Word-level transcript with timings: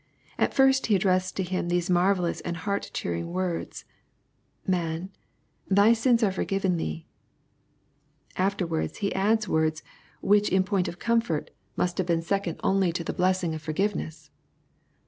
At 0.39 0.55
first 0.55 0.87
he 0.87 0.95
addressed 0.95 1.35
to 1.35 1.43
him 1.43 1.69
those 1.69 1.87
marvellous 1.87 2.41
and 2.41 2.57
heart 2.57 2.89
cheering 2.91 3.31
words," 3.33 3.85
Man, 4.65 5.11
thy 5.69 5.93
sins 5.93 6.23
are 6.23 6.31
forgiven 6.31 6.77
thee." 6.77 7.05
Afterwards 8.35 8.97
he 9.05 9.13
adds 9.13 9.47
words, 9.47 9.83
which 10.19 10.49
in 10.49 10.63
point 10.63 10.87
of 10.87 10.97
comfort, 10.97 11.51
must 11.75 11.99
have 11.99 12.07
been 12.07 12.23
second 12.23 12.59
only 12.63 12.91
to 12.91 13.03
A 13.03 13.05
144 13.13 13.13
EXPOSITORY 13.13 13.13
THOUGHTS. 13.13 13.13
ihe 13.13 13.15
blessing 13.15 13.53
of 13.53 13.61
forgiveness. 13.61 14.31